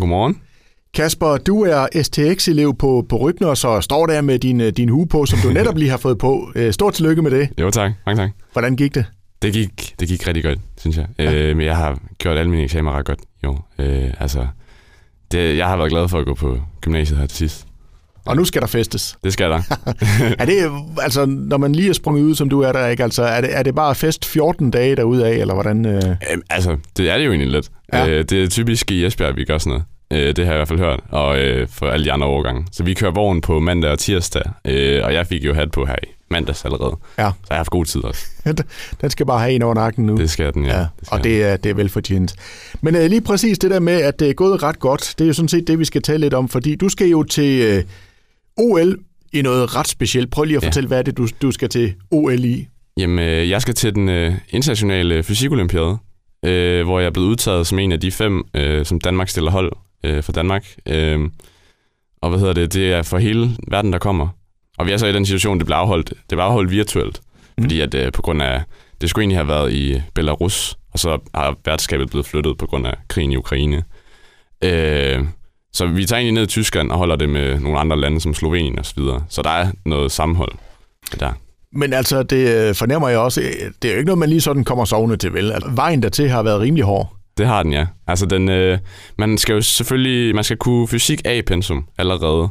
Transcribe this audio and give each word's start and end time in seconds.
Godmorgen. 0.00 0.40
Kasper, 0.94 1.36
du 1.36 1.62
er 1.62 1.86
STX-elev 2.02 2.76
på, 2.78 3.06
på 3.08 3.16
Rybner, 3.16 3.54
så 3.54 3.80
står 3.80 4.06
der 4.06 4.20
med 4.20 4.38
din, 4.38 4.72
din 4.74 4.88
hue 4.88 5.06
på, 5.08 5.26
som 5.26 5.38
du 5.42 5.48
netop 5.58 5.76
lige 5.76 5.90
har 5.90 5.96
fået 5.96 6.18
på. 6.18 6.52
Øh, 6.54 6.72
Stort 6.72 6.94
tillykke 6.94 7.22
med 7.22 7.30
det. 7.30 7.48
Jo, 7.60 7.70
tak. 7.70 7.92
Mange 8.06 8.22
tak. 8.22 8.30
Hvordan 8.52 8.76
gik 8.76 8.94
det? 8.94 9.04
Det 9.42 9.52
gik, 9.52 9.94
det 10.00 10.08
gik 10.08 10.26
rigtig 10.28 10.44
godt, 10.44 10.58
synes 10.80 10.96
jeg. 10.96 11.06
Ja. 11.18 11.34
Øh, 11.34 11.56
men 11.56 11.66
jeg 11.66 11.76
har 11.76 11.98
gjort 12.18 12.36
alle 12.38 12.50
mine 12.50 12.62
eksamener 12.62 12.92
ret 12.98 13.06
godt 13.06 13.18
jo. 13.44 13.58
Øh, 13.78 14.10
altså, 14.20 14.46
det, 15.32 15.56
jeg 15.56 15.66
har 15.66 15.76
været 15.76 15.90
glad 15.90 16.08
for 16.08 16.18
at 16.18 16.26
gå 16.26 16.34
på 16.34 16.58
gymnasiet 16.80 17.18
her 17.18 17.26
til 17.26 17.36
sidst. 17.38 17.66
Og 18.26 18.36
nu 18.36 18.44
skal 18.44 18.60
der 18.60 18.66
festes. 18.66 19.18
Det 19.24 19.32
skal 19.32 19.50
der. 19.50 19.60
er 20.38 20.44
det, 20.44 20.70
altså, 21.02 21.26
når 21.26 21.56
man 21.56 21.74
lige 21.74 21.88
er 21.88 21.92
sprunget 21.92 22.22
ud, 22.22 22.34
som 22.34 22.48
du 22.48 22.60
er 22.60 22.72
der, 22.72 22.86
ikke? 22.86 23.02
Altså, 23.02 23.22
er 23.22 23.40
det, 23.40 23.56
er 23.56 23.62
det 23.62 23.74
bare 23.74 23.94
fest 23.94 24.24
14 24.24 24.70
dage 24.70 24.96
derude 24.96 25.26
af, 25.26 25.34
eller 25.34 25.54
hvordan? 25.54 25.86
Øh... 25.86 26.02
Øhm, 26.32 26.42
altså, 26.50 26.76
det 26.96 27.10
er 27.10 27.18
det 27.18 27.24
jo 27.24 27.30
egentlig 27.30 27.50
lidt. 27.50 27.70
Ja. 27.92 28.08
Øh, 28.08 28.24
det 28.24 28.42
er 28.42 28.48
typisk 28.48 28.90
i 28.90 29.06
Esbjerg, 29.06 29.36
vi 29.36 29.44
gør 29.44 29.58
sådan 29.58 29.70
noget. 29.70 29.84
Øh, 30.12 30.36
det 30.36 30.44
har 30.44 30.52
jeg 30.52 30.54
i 30.54 30.58
hvert 30.58 30.68
fald 30.68 30.78
hørt, 30.78 31.00
og 31.10 31.38
øh, 31.38 31.68
for 31.68 31.86
alle 31.86 32.04
de 32.04 32.12
andre 32.12 32.26
overgange. 32.26 32.66
Så 32.72 32.82
vi 32.82 32.94
kører 32.94 33.10
vogn 33.10 33.40
på 33.40 33.60
mandag 33.60 33.90
og 33.90 33.98
tirsdag, 33.98 34.42
øh, 34.64 35.04
og 35.04 35.14
jeg 35.14 35.26
fik 35.26 35.44
jo 35.44 35.54
hat 35.54 35.70
på 35.70 35.84
her 35.84 35.96
i 36.02 36.06
mandags 36.30 36.64
allerede. 36.64 36.96
Ja. 37.18 37.22
Så 37.22 37.46
jeg 37.48 37.54
har 37.54 37.56
haft 37.56 37.70
god 37.70 37.84
tid 37.84 38.04
også. 38.04 38.26
den 39.00 39.10
skal 39.10 39.26
bare 39.26 39.40
have 39.40 39.52
en 39.52 39.62
over 39.62 39.74
nakken 39.74 40.06
nu. 40.06 40.16
Det 40.16 40.30
skal 40.30 40.54
den, 40.54 40.64
ja. 40.64 40.72
ja 40.72 40.78
det 40.78 41.06
skal 41.06 41.18
og 41.18 41.24
det 41.24 41.44
er, 41.44 41.56
det 41.56 41.70
er 41.70 41.74
velfortjent. 41.74 42.34
Men 42.80 42.96
øh, 42.96 43.06
lige 43.06 43.20
præcis 43.20 43.58
det 43.58 43.70
der 43.70 43.80
med, 43.80 44.02
at 44.02 44.20
det 44.20 44.30
er 44.30 44.34
gået 44.34 44.62
ret 44.62 44.78
godt, 44.78 45.14
det 45.18 45.24
er 45.24 45.28
jo 45.28 45.34
sådan 45.34 45.48
set 45.48 45.66
det, 45.66 45.78
vi 45.78 45.84
skal 45.84 46.02
tale 46.02 46.18
lidt 46.18 46.34
om, 46.34 46.48
fordi 46.48 46.74
du 46.74 46.88
skal 46.88 47.06
jo 47.06 47.22
til 47.22 47.62
øh, 47.62 47.84
OL 48.56 48.98
i 49.32 49.42
noget 49.42 49.76
ret 49.76 49.88
specielt. 49.88 50.30
Prøv 50.30 50.44
lige 50.44 50.56
at 50.56 50.64
fortælle, 50.64 50.86
ja. 50.86 50.88
hvad 50.88 50.98
er 50.98 51.02
det, 51.02 51.16
du, 51.16 51.28
du 51.42 51.50
skal 51.50 51.68
til 51.68 51.94
OL 52.10 52.44
i? 52.44 52.66
Jamen, 52.96 53.18
øh, 53.18 53.50
jeg 53.50 53.62
skal 53.62 53.74
til 53.74 53.94
den 53.94 54.08
øh, 54.08 54.34
internationale 54.50 55.22
fysikolympiade, 55.22 55.98
øh, 56.44 56.84
hvor 56.84 57.00
jeg 57.00 57.06
er 57.06 57.10
blevet 57.10 57.28
udtaget 57.28 57.66
som 57.66 57.78
en 57.78 57.92
af 57.92 58.00
de 58.00 58.12
fem, 58.12 58.44
øh, 58.54 58.84
som 58.84 59.00
Danmark 59.00 59.28
stiller 59.28 59.50
hold 59.50 59.72
øh, 60.04 60.22
for 60.22 60.32
Danmark. 60.32 60.66
Øh, 60.86 61.20
og 62.22 62.30
hvad 62.30 62.38
hedder 62.38 62.52
det? 62.52 62.74
Det 62.74 62.92
er 62.92 63.02
for 63.02 63.18
hele 63.18 63.50
verden, 63.68 63.92
der 63.92 63.98
kommer. 63.98 64.28
Og 64.78 64.86
vi 64.86 64.92
er 64.92 64.96
så 64.96 65.06
i 65.06 65.12
den 65.12 65.26
situation, 65.26 65.58
det 65.58 65.66
blev 65.66 65.76
afholdt, 65.76 66.08
det 66.08 66.28
blev 66.28 66.40
afholdt 66.40 66.70
virtuelt, 66.70 67.20
mm. 67.58 67.64
fordi 67.64 67.80
at 67.80 67.94
øh, 67.94 68.12
på 68.12 68.22
grund 68.22 68.42
af, 68.42 68.62
det 69.00 69.10
skulle 69.10 69.22
egentlig 69.22 69.38
have 69.38 69.48
været 69.48 69.72
i 69.72 70.02
Belarus, 70.14 70.76
og 70.92 70.98
så 70.98 71.18
har 71.34 71.56
værtskabet 71.64 72.10
blevet 72.10 72.26
flyttet 72.26 72.58
på 72.58 72.66
grund 72.66 72.86
af 72.86 72.94
krigen 73.08 73.32
i 73.32 73.36
Ukraine. 73.36 73.84
Øh, 74.64 75.24
så 75.76 75.86
vi 75.86 76.04
tager 76.04 76.18
egentlig 76.18 76.34
ned 76.34 76.42
i 76.42 76.46
Tyskland 76.46 76.90
og 76.90 76.98
holder 76.98 77.16
det 77.16 77.28
med 77.28 77.60
nogle 77.60 77.78
andre 77.78 78.00
lande 78.00 78.20
som 78.20 78.34
Slovenien 78.34 78.78
og 78.78 78.86
så 78.86 78.92
videre. 78.96 79.24
Så 79.28 79.42
der 79.42 79.50
er 79.50 79.70
noget 79.84 80.12
sammenhold 80.12 80.52
der. 81.20 81.32
Men 81.72 81.92
altså, 81.92 82.22
det 82.22 82.68
øh, 82.68 82.74
fornemmer 82.74 83.08
jeg 83.08 83.18
også, 83.18 83.40
det 83.82 83.88
er 83.88 83.92
jo 83.92 83.98
ikke 83.98 84.06
noget, 84.06 84.18
man 84.18 84.28
lige 84.28 84.40
sådan 84.40 84.64
kommer 84.64 84.84
sovende 84.84 85.16
til, 85.16 85.32
vel? 85.32 85.52
Altså, 85.52 85.70
vejen 85.74 86.02
dertil 86.02 86.28
har 86.28 86.42
været 86.42 86.60
rimelig 86.60 86.84
hård. 86.84 87.12
Det 87.38 87.46
har 87.46 87.62
den, 87.62 87.72
ja. 87.72 87.86
Altså, 88.06 88.26
den, 88.26 88.48
øh, 88.48 88.78
man 89.18 89.38
skal 89.38 89.54
jo 89.54 89.60
selvfølgelig, 89.60 90.34
man 90.34 90.44
skal 90.44 90.56
kunne 90.56 90.88
fysik 90.88 91.20
A-pensum 91.24 91.86
allerede, 91.98 92.48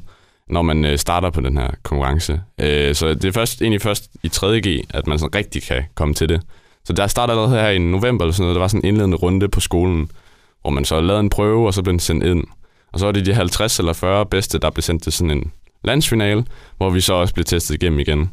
når 0.49 0.61
man 0.61 0.85
øh, 0.85 0.97
starter 0.97 1.29
på 1.29 1.41
den 1.41 1.57
her 1.57 1.69
konkurrence. 1.83 2.41
Øh, 2.61 2.95
så 2.95 3.13
det 3.13 3.25
er 3.25 3.31
først, 3.31 3.61
egentlig 3.61 3.81
først 3.81 4.09
i 4.23 4.27
3.G, 4.35 4.85
at 4.89 5.07
man 5.07 5.19
sådan 5.19 5.35
rigtig 5.35 5.63
kan 5.63 5.83
komme 5.95 6.13
til 6.13 6.29
det. 6.29 6.41
Så 6.85 6.93
der 6.93 7.07
starter 7.07 7.33
allerede 7.33 7.61
her 7.61 7.69
i 7.69 7.77
november, 7.77 8.25
eller 8.25 8.33
sådan 8.33 8.43
noget, 8.43 8.55
der 8.55 8.61
var 8.61 8.67
sådan 8.67 8.81
en 8.83 8.87
indledende 8.87 9.17
runde 9.17 9.47
på 9.47 9.59
skolen, 9.59 10.09
hvor 10.61 10.69
man 10.69 10.85
så 10.85 11.01
lavede 11.01 11.19
en 11.19 11.29
prøve, 11.29 11.67
og 11.67 11.73
så 11.73 11.81
blev 11.81 11.91
den 11.91 11.99
sendt 11.99 12.23
ind. 12.23 12.43
Og 12.95 12.99
så 12.99 13.05
var 13.05 13.11
det 13.11 13.25
de 13.25 13.33
50 13.33 13.79
eller 13.79 13.93
40 13.93 14.25
bedste, 14.25 14.59
der 14.59 14.69
blev 14.69 14.81
sendt 14.81 15.03
til 15.03 15.11
sådan 15.11 15.31
en 15.31 15.51
landsfinale, 15.83 16.45
hvor 16.77 16.89
vi 16.89 17.01
så 17.01 17.13
også 17.13 17.33
blev 17.33 17.45
testet 17.45 17.75
igennem 17.75 17.99
igen. 17.99 18.29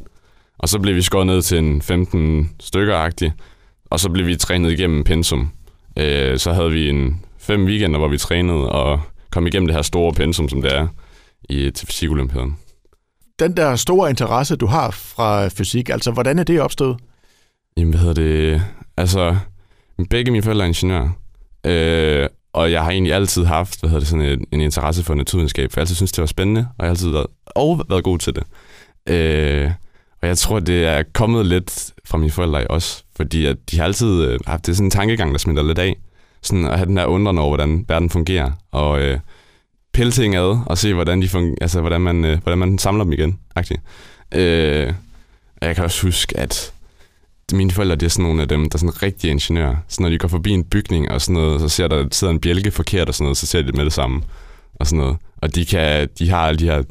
Og 0.57 0.69
så 0.69 0.79
blev 0.79 0.95
vi 0.95 1.01
skåret 1.01 1.27
ned 1.27 1.41
til 1.41 1.57
en 1.57 1.81
15 1.81 2.51
stykker 2.59 3.09
og 3.85 3.99
så 3.99 4.09
blev 4.09 4.27
vi 4.27 4.35
trænet 4.35 4.71
igennem 4.71 5.03
pensum. 5.03 5.51
Øh, 5.97 6.39
så 6.39 6.53
havde 6.53 6.71
vi 6.71 6.89
en 6.89 7.21
fem 7.37 7.65
weekender, 7.65 7.99
hvor 7.99 8.07
vi 8.07 8.17
trænede 8.17 8.69
og 8.69 9.01
kom 9.31 9.47
igennem 9.47 9.67
det 9.67 9.75
her 9.75 9.81
store 9.81 10.13
pensum, 10.13 10.49
som 10.49 10.61
det 10.61 10.75
er 10.75 10.87
i, 11.49 11.71
til 11.71 11.87
fysikolympiaden. 11.87 12.57
Den 13.39 13.57
der 13.57 13.75
store 13.75 14.09
interesse, 14.09 14.55
du 14.55 14.65
har 14.65 14.91
fra 14.91 15.47
fysik, 15.47 15.89
altså 15.89 16.11
hvordan 16.11 16.39
er 16.39 16.43
det 16.43 16.61
opstået? 16.61 16.97
Jamen, 17.77 17.93
hvad 17.93 17.99
hedder 17.99 18.13
det? 18.13 18.61
Altså, 18.97 19.37
begge 20.09 20.31
mine 20.31 20.43
forældre 20.43 20.65
er 20.65 20.67
ingeniører. 20.67 21.09
Øh, 21.65 22.29
og 22.53 22.71
jeg 22.71 22.83
har 22.83 22.91
egentlig 22.91 23.13
altid 23.13 23.45
haft 23.45 23.79
hvad 23.79 23.89
hedder 23.89 23.99
det, 23.99 24.07
sådan 24.07 24.25
en, 24.25 24.45
en 24.51 24.61
interesse 24.61 25.03
for 25.03 25.13
naturvidenskab, 25.13 25.71
for 25.71 25.79
jeg 25.79 25.81
altid 25.81 25.95
synes, 25.95 26.11
det 26.11 26.21
var 26.21 26.25
spændende, 26.25 26.59
og 26.59 26.75
jeg 26.79 26.85
har 26.85 26.89
altid 26.89 27.09
været, 27.09 27.27
og 27.45 27.85
været 27.89 28.03
god 28.03 28.19
til 28.19 28.35
det. 28.35 28.43
Øh, 29.13 29.71
og 30.21 30.27
jeg 30.27 30.37
tror, 30.37 30.59
det 30.59 30.85
er 30.85 31.03
kommet 31.13 31.45
lidt 31.45 31.91
fra 32.05 32.17
mine 32.17 32.31
forældre 32.31 32.67
også, 32.67 33.03
fordi 33.15 33.45
at 33.45 33.57
de 33.71 33.77
har 33.77 33.83
altid 33.83 34.23
øh, 34.23 34.39
haft 34.47 34.65
det 34.65 34.75
sådan 34.75 34.87
en 34.87 34.91
tankegang, 34.91 35.31
der 35.31 35.37
smitter 35.37 35.63
lidt 35.63 35.79
af. 35.79 35.95
Sådan 36.41 36.65
at 36.65 36.77
have 36.77 36.85
den 36.85 36.97
her 36.97 37.05
undren 37.05 37.37
over, 37.37 37.49
hvordan 37.49 37.85
verden 37.87 38.09
fungerer, 38.09 38.51
og 38.71 39.01
øh, 39.01 39.19
pille 39.93 40.11
ting 40.11 40.35
ad, 40.35 40.59
og 40.65 40.77
se, 40.77 40.93
hvordan, 40.93 41.21
de 41.21 41.29
fungerer, 41.29 41.55
altså, 41.61 41.81
hvordan, 41.81 42.01
man, 42.01 42.25
øh, 42.25 42.41
hvordan 42.43 42.57
man 42.57 42.77
samler 42.77 43.03
dem 43.03 43.13
igen. 43.13 43.39
Øh, 44.35 44.93
og 45.61 45.67
jeg 45.67 45.75
kan 45.75 45.83
også 45.83 46.07
huske, 46.07 46.39
at 46.39 46.73
mine 47.51 47.71
forældre, 47.71 47.95
det 47.95 48.05
er 48.05 48.09
sådan 48.09 48.23
nogle 48.23 48.41
af 48.41 48.47
dem, 48.47 48.69
der 48.69 48.75
er 48.75 48.79
sådan 48.79 49.03
rigtige 49.03 49.31
ingeniører. 49.31 49.75
Så 49.87 50.01
når 50.01 50.09
de 50.09 50.17
går 50.17 50.27
forbi 50.27 50.51
en 50.51 50.63
bygning 50.63 51.11
og 51.11 51.21
sådan 51.21 51.33
noget, 51.41 51.61
så 51.61 51.69
ser 51.69 51.87
der 51.87 52.07
sidder 52.11 52.33
en 52.33 52.39
bjælke 52.39 52.71
forkert 52.71 53.07
og 53.07 53.15
sådan 53.15 53.25
noget, 53.25 53.37
så 53.37 53.45
ser 53.45 53.61
de 53.61 53.67
det 53.67 53.75
med 53.75 53.85
det 53.85 53.93
samme. 53.93 54.21
Og 54.75 54.87
sådan 54.87 54.99
noget. 54.99 55.17
Og 55.37 55.55
de, 55.55 55.65
kan, 55.65 56.09
de 56.19 56.29
har 56.29 56.47
alle 56.47 56.59
de 56.59 56.65
her 56.65 56.83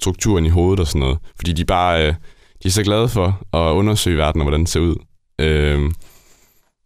strukturen 0.00 0.46
i 0.46 0.48
hovedet 0.48 0.80
og 0.80 0.86
sådan 0.86 1.00
noget. 1.00 1.18
Fordi 1.36 1.52
de 1.52 1.64
bare, 1.64 2.06
øh, 2.06 2.14
de 2.62 2.68
er 2.68 2.72
så 2.72 2.82
glade 2.82 3.08
for 3.08 3.56
at 3.56 3.72
undersøge 3.72 4.18
verden 4.18 4.40
og 4.40 4.44
hvordan 4.44 4.60
den 4.60 4.66
ser 4.66 4.80
ud. 4.80 4.96
Øh, 5.38 5.90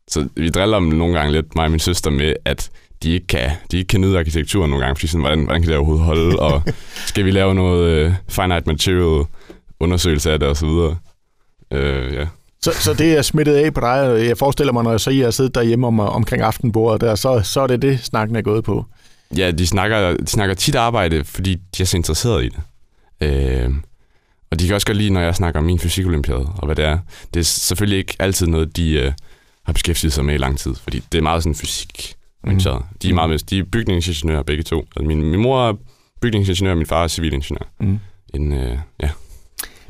så 0.09 0.28
vi 0.37 0.49
driller 0.49 0.78
dem 0.78 0.89
nogle 0.89 1.19
gange 1.19 1.33
lidt, 1.33 1.56
mig 1.56 1.65
og 1.65 1.71
min 1.71 1.81
søster, 1.81 2.11
med, 2.11 2.34
at 2.45 2.71
de 3.03 3.12
ikke 3.12 3.27
kan, 3.27 3.50
de 3.71 3.78
ikke 3.78 3.89
kan 3.89 4.00
nyde 4.00 4.19
arkitekturen 4.19 4.71
nogle 4.71 4.84
gange, 4.84 4.97
fordi 4.97 5.06
sådan, 5.06 5.21
hvordan, 5.21 5.45
hvordan 5.45 5.62
kan 5.62 5.69
det 5.69 5.77
overhovedet 5.77 6.05
holde, 6.05 6.39
og 6.39 6.62
skal 7.06 7.25
vi 7.25 7.31
lave 7.31 7.55
noget 7.55 7.91
øh, 7.91 8.12
finite 8.28 8.62
material 8.66 9.25
undersøgelse 9.81 10.33
af 10.33 10.39
det, 10.39 10.49
og 10.49 10.56
så 10.56 10.66
videre. 10.66 10.97
Uh, 11.71 12.15
ja. 12.15 12.27
Så, 12.62 12.72
så 12.72 12.94
det 12.94 13.19
er 13.19 13.22
smittet 13.22 13.55
af 13.55 13.75
på 13.75 13.81
dig. 13.81 14.27
Jeg 14.28 14.39
forestiller 14.39 14.72
mig, 14.72 14.84
når 14.84 14.91
jeg 14.91 15.00
så 15.00 15.11
I 15.11 15.19
har 15.19 15.31
siddet 15.31 15.55
derhjemme 15.55 15.87
om, 15.87 16.00
omkring 16.00 16.43
aftenbordet, 16.43 17.00
der, 17.00 17.15
så, 17.15 17.41
så 17.44 17.61
er 17.61 17.67
det 17.67 17.83
det, 17.83 18.00
snakken 18.05 18.37
er 18.37 18.43
gået 18.43 18.65
på. 18.65 18.84
Ja, 19.37 19.50
de 19.50 19.67
snakker, 19.67 20.17
de 20.17 20.27
snakker 20.27 20.55
tit 20.55 20.75
arbejde, 20.75 21.25
fordi 21.25 21.55
de 21.55 21.83
er 21.83 21.87
så 21.87 21.97
interesseret 21.97 22.45
i 22.45 22.49
det. 22.49 22.61
Øh, 23.21 23.71
og 24.50 24.61
de 24.61 24.66
kan 24.66 24.75
også 24.75 24.87
godt 24.87 24.97
lide, 24.97 25.11
når 25.11 25.21
jeg 25.21 25.34
snakker 25.34 25.61
om 25.61 25.66
min 25.66 25.78
fysikolympiade, 25.78 26.47
og 26.56 26.66
hvad 26.66 26.77
det 26.77 26.84
er. 26.84 26.99
Det 27.34 27.41
er 27.41 27.45
selvfølgelig 27.45 27.99
ikke 27.99 28.16
altid 28.19 28.47
noget, 28.47 28.77
de 28.77 28.91
øh, 28.91 29.12
har 29.62 29.72
beskæftiget 29.72 30.12
sig 30.12 30.25
med 30.25 30.34
i 30.34 30.39
lang 30.39 30.59
tid, 30.59 30.75
fordi 30.75 31.03
det 31.12 31.19
er 31.19 31.22
meget 31.22 31.43
sådan 31.43 31.55
fysik. 31.55 32.15
Mm. 32.45 32.59
De 33.03 33.11
er 33.11 33.15
meget 33.15 33.31
med, 33.31 33.39
de 33.39 33.59
er 33.59 33.65
bygningsingeniører 33.65 34.43
begge 34.43 34.62
to. 34.62 34.78
Altså 34.81 35.03
min, 35.03 35.22
min 35.22 35.41
mor 35.41 35.69
er 35.69 35.72
bygningsingeniør, 36.21 36.71
og 36.71 36.77
min 36.77 36.87
far 36.87 37.05
er 37.05 37.09
civilingeniør. 37.09 37.66
Mm. 37.81 37.99
En, 38.34 38.53
øh, 38.53 38.78
ja. 39.03 39.11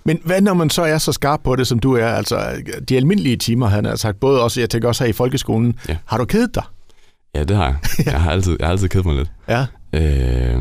Men 0.06 0.20
hvad 0.24 0.40
når 0.40 0.54
man 0.54 0.70
så 0.70 0.82
er 0.82 0.98
så 0.98 1.12
skarp 1.12 1.40
på 1.44 1.56
det, 1.56 1.66
som 1.66 1.78
du 1.78 1.92
er? 1.92 2.06
Altså, 2.06 2.62
de 2.88 2.96
almindelige 2.96 3.36
timer, 3.36 3.66
han 3.66 3.84
har 3.84 3.96
sagt, 3.96 4.20
både 4.20 4.42
også, 4.42 4.60
jeg 4.60 4.70
tænker 4.70 4.88
også 4.88 5.04
her 5.04 5.08
i 5.08 5.12
folkeskolen. 5.12 5.78
Ja. 5.88 5.96
Har 6.04 6.18
du 6.18 6.24
kedet 6.24 6.54
dig? 6.54 6.62
Ja, 7.34 7.44
det 7.44 7.56
har 7.56 7.64
jeg. 7.64 7.76
Jeg 8.12 8.20
har 8.20 8.30
altid, 8.30 8.56
jeg 8.60 8.66
har 8.66 8.72
altid 8.72 8.88
kedet 8.88 9.06
mig 9.06 9.16
lidt. 9.16 9.30
Ja. 9.48 9.66
Øh, 9.92 10.60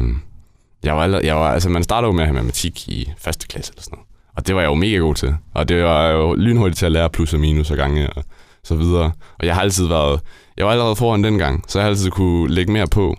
jeg 0.84 0.96
var, 0.96 1.04
allerede, 1.04 1.28
jeg 1.28 1.36
var, 1.36 1.52
altså, 1.52 1.70
man 1.70 1.84
starter 1.84 2.08
jo 2.08 2.12
med 2.12 2.22
at 2.22 2.28
have 2.28 2.34
matematik 2.34 2.90
i 2.90 3.12
første 3.18 3.48
klasse 3.48 3.72
eller 3.74 3.84
sådan 3.84 3.96
noget. 3.96 4.08
Og 4.36 4.48
det 4.48 4.56
var 4.56 4.62
jeg 4.62 4.68
jo 4.68 4.76
mega 4.76 4.98
god 4.98 5.16
til. 5.16 5.36
Og 5.54 5.70
det 5.70 5.84
var 5.84 6.08
jo 6.08 6.34
lynhurtigt 6.34 6.78
til 6.78 6.86
at 6.86 6.92
lære 6.92 7.10
plus 7.10 7.34
og 7.34 7.40
minus 7.40 7.72
og 7.72 7.78
gange 7.78 8.10
og 8.10 8.24
så 8.64 8.76
videre. 8.76 9.12
Og 9.40 9.46
jeg 9.46 9.56
har 9.56 9.62
altid 9.62 9.88
været... 9.88 10.20
Jeg 10.58 10.66
var 10.66 10.72
allerede 10.72 10.96
foran 10.96 11.24
den 11.24 11.38
gang, 11.38 11.64
så 11.68 11.80
jeg 11.80 11.84
har 11.84 11.90
altid 11.90 12.12
kunne 12.12 12.54
lægge 12.54 12.72
mere 12.72 12.88
på. 12.88 13.16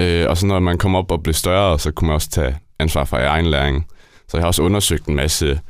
Øh, 0.00 0.28
og 0.28 0.36
så 0.36 0.46
når 0.46 0.60
man 0.60 0.78
kom 0.78 0.94
op 0.94 1.10
og 1.10 1.22
blev 1.22 1.34
større, 1.34 1.78
så 1.78 1.90
kunne 1.90 2.06
man 2.06 2.14
også 2.14 2.30
tage 2.30 2.56
ansvar 2.78 3.04
for 3.04 3.16
egen 3.16 3.46
læring. 3.46 3.86
Så 4.28 4.36
jeg 4.36 4.42
har 4.42 4.46
også 4.46 4.62
undersøgt 4.62 5.06
en 5.06 5.16
masse, 5.16 5.60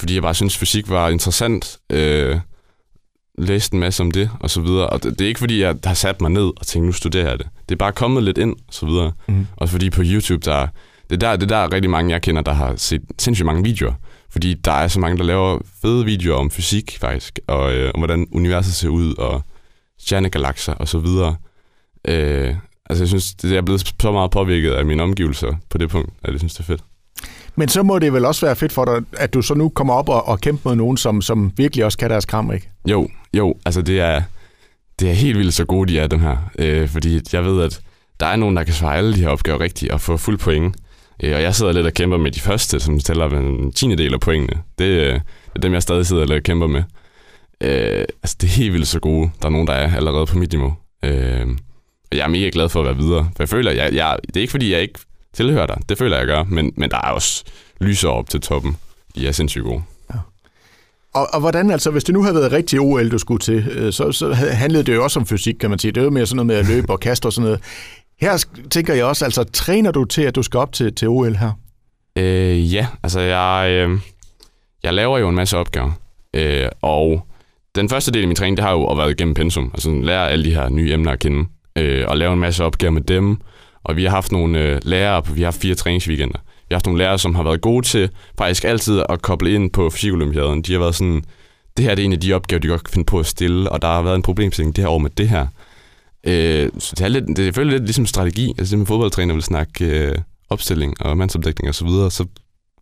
fordi 0.00 0.14
jeg 0.14 0.22
bare 0.22 0.34
synes, 0.34 0.58
fysik 0.58 0.88
var 0.88 1.08
interessant. 1.08 1.78
Øh, 1.92 2.38
læst 3.38 3.72
en 3.72 3.80
masse 3.80 4.02
om 4.02 4.10
det, 4.10 4.30
og 4.40 4.50
så 4.50 4.60
videre. 4.60 4.86
Og 4.86 5.02
det, 5.02 5.18
det 5.18 5.24
er 5.24 5.28
ikke, 5.28 5.40
fordi 5.40 5.60
jeg 5.60 5.76
har 5.84 5.94
sat 5.94 6.20
mig 6.20 6.30
ned 6.30 6.52
og 6.56 6.66
tænkt, 6.66 6.86
nu 6.86 6.92
studerer 6.92 7.28
jeg 7.28 7.38
det. 7.38 7.48
Det 7.68 7.74
er 7.74 7.78
bare 7.78 7.92
kommet 7.92 8.22
lidt 8.22 8.38
ind, 8.38 8.52
og 8.52 8.74
så 8.74 8.86
videre. 8.86 9.12
Mm. 9.28 9.46
Og 9.56 9.68
fordi 9.68 9.90
på 9.90 10.02
YouTube, 10.04 10.44
der, 10.44 10.66
det, 11.10 11.20
der, 11.20 11.36
det 11.36 11.48
der 11.48 11.56
er 11.56 11.72
rigtig 11.72 11.90
mange, 11.90 12.10
jeg 12.10 12.22
kender, 12.22 12.42
der 12.42 12.52
har 12.52 12.76
set 12.76 13.02
sindssygt 13.18 13.46
mange 13.46 13.64
videoer. 13.64 13.92
Fordi 14.30 14.54
der 14.54 14.72
er 14.72 14.88
så 14.88 15.00
mange, 15.00 15.18
der 15.18 15.24
laver 15.24 15.58
fede 15.82 16.04
videoer 16.04 16.38
om 16.38 16.50
fysik, 16.50 16.98
faktisk, 17.00 17.38
og 17.46 17.74
øh, 17.74 17.90
om 17.94 18.00
hvordan 18.00 18.26
universet 18.32 18.74
ser 18.74 18.88
ud, 18.88 19.14
og 19.14 19.42
stjernegalakser, 19.98 20.72
og 20.72 20.88
så 20.88 20.98
videre. 20.98 21.36
Øh, 22.08 22.54
altså, 22.90 23.04
jeg 23.04 23.08
synes, 23.08 23.34
det 23.34 23.56
er 23.56 23.62
blevet 23.62 23.94
så 24.02 24.12
meget 24.12 24.30
påvirket 24.30 24.72
af 24.72 24.86
mine 24.86 25.02
omgivelser 25.02 25.54
på 25.70 25.78
det 25.78 25.90
punkt, 25.90 26.10
at 26.22 26.32
jeg 26.32 26.38
synes, 26.38 26.54
det 26.54 26.60
er 26.60 26.64
fedt. 26.64 26.82
Men 27.56 27.68
så 27.68 27.82
må 27.82 27.98
det 27.98 28.12
vel 28.12 28.24
også 28.24 28.46
være 28.46 28.56
fedt 28.56 28.72
for 28.72 28.84
dig, 28.84 29.02
at 29.12 29.34
du 29.34 29.42
så 29.42 29.54
nu 29.54 29.68
kommer 29.68 29.94
op 29.94 30.08
og, 30.08 30.28
og 30.28 30.40
kæmper 30.40 30.70
mod 30.70 30.76
nogen, 30.76 30.96
som, 30.96 31.22
som 31.22 31.52
virkelig 31.56 31.84
også 31.84 31.98
kan 31.98 32.10
deres 32.10 32.24
kram, 32.24 32.52
ikke? 32.52 32.70
Jo, 32.86 33.08
jo, 33.34 33.54
altså 33.66 33.82
det 33.82 34.00
er, 34.00 34.22
det 35.00 35.10
er 35.10 35.14
helt 35.14 35.38
vildt 35.38 35.54
så 35.54 35.64
gode, 35.64 35.92
de 35.92 35.98
er, 35.98 36.06
dem 36.06 36.20
her. 36.20 36.36
Øh, 36.58 36.88
fordi 36.88 37.20
jeg 37.32 37.44
ved, 37.44 37.62
at 37.62 37.80
der 38.20 38.26
er 38.26 38.36
nogen, 38.36 38.56
der 38.56 38.64
kan 38.64 38.74
svare 38.74 38.96
alle 38.96 39.14
de 39.14 39.20
her 39.20 39.28
opgaver 39.28 39.60
rigtigt 39.60 39.92
og 39.92 40.00
få 40.00 40.16
fuld 40.16 40.38
point. 40.38 40.76
Øh, 41.22 41.34
og 41.34 41.42
jeg 41.42 41.54
sidder 41.54 41.72
lidt 41.72 41.86
og 41.86 41.94
kæmper 41.94 42.16
med 42.16 42.30
de 42.30 42.40
første, 42.40 42.80
som 42.80 43.00
tæller 43.00 43.26
en 43.28 43.72
tiende 43.72 43.96
del 43.96 44.14
af 44.14 44.20
pointene. 44.20 44.62
Det, 44.78 44.84
øh, 44.84 45.14
det 45.14 45.20
er 45.56 45.60
dem, 45.60 45.72
jeg 45.72 45.82
stadig 45.82 46.06
sidder 46.06 46.34
og 46.34 46.42
kæmper 46.42 46.66
med. 46.66 46.82
Øh, 47.60 48.04
altså, 48.22 48.36
det 48.40 48.46
er 48.46 48.52
helt 48.52 48.72
vildt 48.72 48.88
så 48.88 49.00
gode. 49.00 49.30
Der 49.42 49.46
er 49.46 49.50
nogen, 49.52 49.66
der 49.66 49.72
er 49.72 49.96
allerede 49.96 50.26
på 50.26 50.38
mit 50.38 50.52
niveau. 50.52 50.74
Øh, 51.04 51.46
Og 52.10 52.16
jeg 52.16 52.24
er 52.24 52.28
mega 52.28 52.50
glad 52.52 52.68
for 52.68 52.80
at 52.80 52.86
være 52.86 52.96
videre. 52.96 53.30
For 53.36 53.42
jeg 53.42 53.48
føler, 53.48 53.70
jeg, 53.72 53.94
jeg, 53.94 54.16
det 54.26 54.36
er 54.36 54.40
ikke 54.40 54.50
fordi, 54.50 54.72
jeg 54.72 54.82
ikke 54.82 54.98
tilhører 55.34 55.66
dig. 55.66 55.78
Det 55.88 55.98
føler 55.98 56.16
jeg, 56.16 56.28
jeg 56.28 56.36
gør. 56.36 56.44
Men, 56.44 56.72
men 56.76 56.90
der 56.90 56.96
er 56.96 57.10
også 57.10 57.44
lyser 57.80 58.08
op 58.08 58.28
til 58.28 58.40
toppen. 58.40 58.76
De 59.14 59.28
er 59.28 59.32
sindssygt 59.32 59.64
gode. 59.64 59.82
Og, 61.14 61.34
og 61.34 61.40
hvordan, 61.40 61.70
altså, 61.70 61.90
hvis 61.90 62.04
det 62.04 62.14
nu 62.14 62.22
havde 62.22 62.34
været 62.34 62.52
rigtig 62.52 62.80
OL, 62.80 63.10
du 63.10 63.18
skulle 63.18 63.40
til, 63.40 63.68
øh, 63.70 63.92
så, 63.92 64.12
så 64.12 64.32
handlede 64.34 64.84
det 64.84 64.94
jo 64.94 65.04
også 65.04 65.20
om 65.20 65.26
fysik, 65.26 65.54
kan 65.60 65.70
man 65.70 65.78
sige. 65.78 65.92
Det 65.92 66.00
er 66.00 66.04
jo 66.04 66.10
mere 66.10 66.26
sådan 66.26 66.36
noget 66.36 66.46
med 66.46 66.56
at 66.56 66.76
løbe 66.76 66.92
og 66.92 67.00
kaste 67.00 67.26
og 67.26 67.32
sådan 67.32 67.44
noget. 67.44 67.60
Her 68.20 68.44
tænker 68.70 68.94
jeg 68.94 69.04
også, 69.04 69.24
altså, 69.24 69.44
træner 69.44 69.90
du 69.90 70.04
til, 70.04 70.22
at 70.22 70.34
du 70.34 70.42
skal 70.42 70.58
op 70.58 70.72
til, 70.72 70.94
til 70.94 71.08
OL 71.08 71.34
her? 71.36 71.52
Øh, 72.16 72.74
ja, 72.74 72.86
altså, 73.02 73.20
jeg, 73.20 73.70
øh, 73.70 73.98
jeg 74.82 74.94
laver 74.94 75.18
jo 75.18 75.28
en 75.28 75.34
masse 75.34 75.56
opgaver. 75.56 75.92
Øh, 76.34 76.68
og 76.82 77.26
den 77.74 77.88
første 77.88 78.12
del 78.12 78.22
af 78.22 78.28
min 78.28 78.36
træning, 78.36 78.56
det 78.56 78.64
har 78.64 78.72
jo 78.72 78.94
været 78.94 79.10
igennem 79.10 79.34
pensum. 79.34 79.70
Altså, 79.74 79.90
lære 79.90 80.30
alle 80.30 80.44
de 80.44 80.54
her 80.54 80.68
nye 80.68 80.92
emner 80.92 81.12
at 81.12 81.18
kende. 81.18 81.48
Øh, 81.76 82.04
og 82.08 82.16
lave 82.16 82.32
en 82.32 82.40
masse 82.40 82.64
opgaver 82.64 82.90
med 82.90 83.02
dem. 83.02 83.40
Og 83.84 83.96
vi 83.96 84.04
har 84.04 84.10
haft 84.10 84.32
nogle 84.32 84.58
øh, 84.58 84.80
lærere, 84.82 85.26
vi 85.26 85.40
har 85.40 85.46
haft 85.46 85.60
fire 85.60 85.74
træningsweekender 85.74 86.38
vi 86.70 86.74
har 86.74 86.76
haft 86.76 86.86
nogle 86.86 86.98
lærere, 86.98 87.18
som 87.18 87.34
har 87.34 87.42
været 87.42 87.60
gode 87.60 87.86
til 87.86 88.10
faktisk 88.38 88.64
altid 88.64 89.02
at 89.08 89.22
koble 89.22 89.52
ind 89.52 89.70
på 89.70 89.90
fysikolympiaden. 89.90 90.62
De 90.62 90.72
har 90.72 90.78
været 90.78 90.94
sådan, 90.94 91.22
det 91.76 91.84
her 91.84 91.94
det 91.94 92.02
er 92.02 92.06
en 92.06 92.12
af 92.12 92.20
de 92.20 92.32
opgaver, 92.32 92.60
de 92.60 92.68
godt 92.68 92.84
kan 92.84 92.92
finde 92.92 93.06
på 93.06 93.18
at 93.18 93.26
stille, 93.26 93.72
og 93.72 93.82
der 93.82 93.88
har 93.88 94.02
været 94.02 94.16
en 94.16 94.22
problemstilling 94.22 94.76
det 94.76 94.84
her 94.84 94.88
år 94.88 94.98
med 94.98 95.10
det 95.10 95.28
her. 95.28 95.46
Øh, 96.24 96.70
så 96.78 96.94
det 96.96 97.04
er, 97.04 97.08
lidt, 97.08 97.26
det 97.26 97.38
er 97.38 97.42
selvfølgelig 97.42 97.78
lidt 97.78 97.86
ligesom 97.86 98.06
strategi. 98.06 98.54
Altså 98.58 98.72
det 98.72 98.78
med 98.78 98.86
fodboldtræner 98.86 99.34
vil 99.34 99.42
snakke 99.42 99.84
øh, 99.84 100.18
opstilling 100.50 100.94
og 101.00 101.16
mandsopdækning 101.16 101.68
og 101.68 101.74
så 101.74 101.84
videre, 101.84 102.10
så 102.10 102.24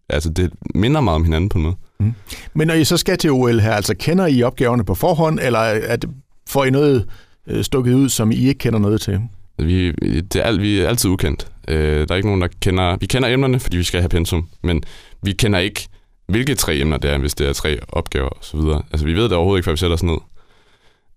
altså 0.09 0.31
det 0.31 0.53
minder 0.75 1.01
meget 1.01 1.15
om 1.15 1.25
hinanden 1.25 1.49
på 1.49 1.59
en 1.59 1.65
måde. 1.65 1.77
Mm. 2.01 2.15
Men 2.55 2.67
når 2.67 2.75
I 2.75 2.85
så 2.85 2.97
skal 2.97 3.19
til 3.19 3.31
OL 3.31 3.61
her, 3.61 3.73
altså 3.73 3.95
kender 3.95 4.27
I 4.27 4.43
opgaverne 4.43 4.85
på 4.85 4.95
forhånd, 4.95 5.39
eller 5.43 5.59
er 5.59 5.97
det, 5.97 6.11
får 6.49 6.65
I 6.65 6.71
noget 6.71 7.07
øh, 7.47 7.65
stukket 7.65 7.95
ud, 7.95 8.09
som 8.09 8.31
I 8.31 8.37
ikke 8.37 8.59
kender 8.59 8.79
noget 8.79 9.01
til? 9.01 9.21
Vi, 9.59 9.91
det 10.21 10.37
er, 10.47 10.59
vi 10.59 10.81
er 10.81 10.89
altid 10.89 11.11
ukendt. 11.11 11.47
Øh, 11.69 12.09
der 12.09 12.15
er 12.15 12.17
ikke 12.17 12.29
nogen, 12.29 12.41
der 12.41 12.49
kender... 12.61 12.97
Vi 12.97 13.07
kender 13.07 13.29
emnerne, 13.29 13.61
fordi 13.61 13.77
vi 13.77 13.83
skal 13.83 14.01
have 14.01 14.09
pensum, 14.09 14.49
men 14.63 14.83
vi 15.23 15.33
kender 15.33 15.59
ikke, 15.59 15.89
hvilke 16.29 16.55
tre 16.55 16.77
emner 16.77 16.97
det 16.97 17.11
er, 17.11 17.19
hvis 17.19 17.35
det 17.35 17.49
er 17.49 17.53
tre 17.53 17.79
opgaver 17.89 18.29
osv. 18.29 18.61
Altså, 18.93 19.07
vi 19.07 19.15
ved 19.15 19.25
det 19.25 19.33
overhovedet 19.33 19.59
ikke, 19.59 19.65
før 19.65 19.73
vi 19.73 19.79
sætter 19.79 19.95
os 19.95 20.03
ned. 20.03 20.19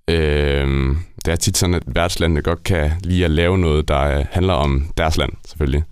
Øh, 0.07 0.95
det 1.25 1.31
er 1.31 1.35
tit 1.35 1.57
sådan, 1.57 1.73
at 1.73 1.83
værtslandene 1.85 2.41
godt 2.41 2.63
kan 2.63 2.91
lide 3.03 3.25
at 3.25 3.31
lave 3.31 3.57
noget, 3.57 3.87
der 3.87 4.17
øh, 4.17 4.25
handler 4.31 4.53
om 4.53 4.91
deres 4.97 5.17
land, 5.17 5.31
selvfølgelig. 5.47 5.83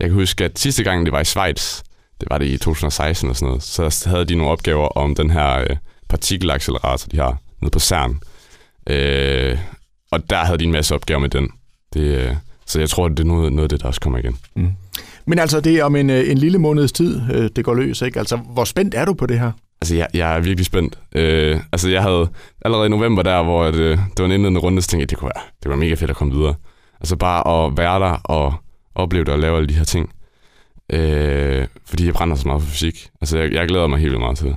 Jeg 0.00 0.08
kan 0.08 0.14
huske, 0.14 0.44
at 0.44 0.58
sidste 0.58 0.84
gang, 0.84 1.06
det 1.06 1.12
var 1.12 1.20
i 1.20 1.24
Schweiz, 1.24 1.82
det 2.20 2.30
var 2.30 2.38
det 2.38 2.46
i 2.46 2.58
2016 2.58 3.30
og 3.30 3.36
sådan 3.36 3.46
noget, 3.46 3.62
så 3.62 4.08
havde 4.08 4.24
de 4.24 4.34
nogle 4.34 4.52
opgaver 4.52 4.88
om 4.88 5.14
den 5.14 5.30
her 5.30 5.60
øh, 5.60 5.76
partikelaccelerator, 6.08 7.08
de 7.08 7.16
har 7.16 7.38
nede 7.60 7.70
på 7.70 7.78
CERN. 7.78 8.20
Øh, 8.86 9.58
og 10.12 10.30
der 10.30 10.44
havde 10.44 10.58
de 10.58 10.64
en 10.64 10.72
masse 10.72 10.94
opgaver 10.94 11.20
med 11.20 11.28
den. 11.28 11.50
Det, 11.94 12.00
øh, 12.00 12.34
så 12.66 12.80
jeg 12.80 12.90
tror, 12.90 13.08
det 13.08 13.20
er 13.20 13.24
noget, 13.24 13.52
noget 13.52 13.64
af 13.64 13.68
det, 13.68 13.82
der 13.82 13.86
også 13.88 14.00
kommer 14.00 14.18
igen. 14.18 14.36
Mm. 14.54 14.72
Men 15.26 15.38
altså, 15.38 15.60
det 15.60 15.78
er 15.78 15.84
om 15.84 15.96
en, 15.96 16.10
øh, 16.10 16.30
en 16.30 16.38
lille 16.38 16.58
måneds 16.58 16.92
tid, 16.92 17.20
øh, 17.32 17.50
det 17.56 17.64
går 17.64 17.74
løs, 17.74 18.02
ikke? 18.02 18.18
Altså, 18.18 18.36
hvor 18.36 18.64
spændt 18.64 18.94
er 18.94 19.04
du 19.04 19.14
på 19.14 19.26
det 19.26 19.38
her? 19.38 19.52
Altså, 19.80 19.96
jeg, 19.96 20.08
jeg 20.14 20.36
er 20.36 20.40
virkelig 20.40 20.66
spændt. 20.66 20.98
Øh, 21.14 21.60
altså, 21.72 21.90
jeg 21.90 22.02
havde 22.02 22.28
allerede 22.64 22.86
i 22.86 22.90
november 22.90 23.22
der, 23.22 23.42
hvor 23.42 23.64
det, 23.64 23.74
det 23.76 24.18
var 24.18 24.24
en 24.24 24.32
indledende 24.32 24.60
runde, 24.60 24.82
så 24.82 24.88
tænkte 24.88 25.02
jeg, 25.02 25.10
det 25.10 25.18
kunne 25.18 25.30
være, 25.36 25.42
det 25.62 25.70
var 25.70 25.76
mega 25.76 25.94
fedt 25.94 26.10
at 26.10 26.16
komme 26.16 26.34
videre. 26.34 26.54
Altså, 27.00 27.16
bare 27.16 27.66
at 27.66 27.76
være 27.76 28.00
der 28.00 28.20
og 28.24 28.54
opleve 28.94 29.24
det 29.24 29.32
og 29.32 29.38
lave 29.38 29.56
alle 29.56 29.68
de 29.68 29.74
her 29.74 29.84
ting. 29.84 30.10
Øh, 30.92 31.66
fordi 31.86 32.06
jeg 32.06 32.14
brænder 32.14 32.36
så 32.36 32.48
meget 32.48 32.62
for 32.62 32.70
fysik. 32.70 33.08
Altså, 33.20 33.38
jeg, 33.38 33.52
jeg 33.52 33.68
glæder 33.68 33.86
mig 33.86 33.98
helt 33.98 34.10
vildt 34.10 34.20
meget 34.20 34.38
til 34.38 34.46
det. 34.46 34.56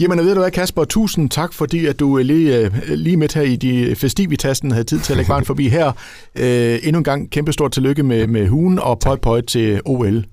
Jamen, 0.00 0.18
ved 0.18 0.34
du 0.34 0.40
hvad, 0.40 0.50
Kasper, 0.50 0.84
tusind 0.84 1.30
tak, 1.30 1.52
fordi 1.52 1.86
at 1.86 2.00
du 2.00 2.18
øh, 2.18 2.24
lige, 2.24 2.58
øh, 2.58 2.72
lige 2.88 3.16
midt 3.16 3.34
her 3.34 3.42
i 3.42 3.56
de 3.56 3.80
øh, 3.80 3.96
festivitasten 3.96 4.70
havde 4.70 4.84
tid 4.84 4.98
til 5.00 5.12
at 5.12 5.16
lægge 5.16 5.28
vejen 5.28 5.44
forbi 5.44 5.68
her. 5.68 5.92
Øh, 6.36 6.78
endnu 6.82 6.98
en 6.98 7.04
gang 7.04 7.30
kæmpe 7.30 7.52
stort 7.52 7.72
tillykke 7.72 8.02
med, 8.02 8.26
med 8.26 8.48
hugen 8.48 8.78
og 8.78 8.98
pøj 8.98 9.16
pøj 9.16 9.40
til 9.40 9.80
OL. 9.84 10.24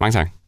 Mange 0.00 0.12
tak. 0.12 0.39